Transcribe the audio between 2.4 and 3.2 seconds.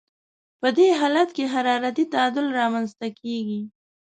رامنځته